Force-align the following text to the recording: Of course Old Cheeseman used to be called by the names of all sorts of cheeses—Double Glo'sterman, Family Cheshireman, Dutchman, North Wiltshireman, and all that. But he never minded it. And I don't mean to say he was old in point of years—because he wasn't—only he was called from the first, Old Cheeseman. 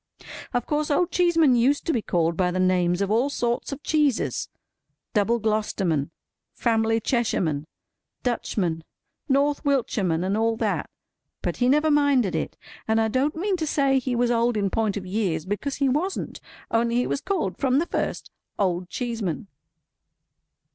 Of 0.51 0.65
course 0.65 0.89
Old 0.89 1.11
Cheeseman 1.11 1.55
used 1.55 1.85
to 1.85 1.93
be 1.93 2.01
called 2.01 2.35
by 2.35 2.49
the 2.49 2.59
names 2.59 3.03
of 3.03 3.11
all 3.11 3.29
sorts 3.29 3.71
of 3.71 3.83
cheeses—Double 3.83 5.39
Glo'sterman, 5.39 6.09
Family 6.55 6.99
Cheshireman, 6.99 7.67
Dutchman, 8.23 8.83
North 9.29 9.63
Wiltshireman, 9.63 10.23
and 10.23 10.35
all 10.35 10.57
that. 10.57 10.89
But 11.43 11.57
he 11.57 11.69
never 11.69 11.91
minded 11.91 12.33
it. 12.33 12.57
And 12.87 12.99
I 12.99 13.09
don't 13.09 13.35
mean 13.35 13.57
to 13.57 13.67
say 13.67 13.99
he 13.99 14.15
was 14.15 14.31
old 14.31 14.57
in 14.57 14.71
point 14.71 14.97
of 14.97 15.05
years—because 15.05 15.75
he 15.75 15.87
wasn't—only 15.87 16.95
he 16.95 17.05
was 17.05 17.21
called 17.21 17.59
from 17.59 17.77
the 17.77 17.85
first, 17.85 18.31
Old 18.57 18.89
Cheeseman. 18.89 19.49